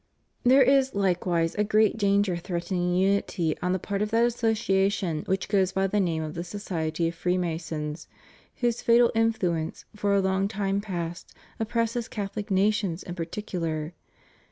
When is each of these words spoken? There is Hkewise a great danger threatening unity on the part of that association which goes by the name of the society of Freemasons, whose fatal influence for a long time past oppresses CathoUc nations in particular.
There 0.43 0.63
is 0.63 0.89
Hkewise 0.93 1.55
a 1.59 1.63
great 1.63 1.95
danger 1.95 2.35
threatening 2.35 2.95
unity 2.95 3.55
on 3.61 3.71
the 3.71 3.77
part 3.77 4.01
of 4.01 4.09
that 4.09 4.25
association 4.25 5.21
which 5.27 5.47
goes 5.47 5.73
by 5.73 5.85
the 5.85 5.99
name 5.99 6.23
of 6.23 6.33
the 6.33 6.43
society 6.43 7.07
of 7.09 7.13
Freemasons, 7.13 8.07
whose 8.55 8.81
fatal 8.81 9.11
influence 9.13 9.85
for 9.95 10.15
a 10.15 10.19
long 10.19 10.47
time 10.47 10.81
past 10.81 11.35
oppresses 11.59 12.09
CathoUc 12.09 12.49
nations 12.49 13.03
in 13.03 13.13
particular. 13.13 13.93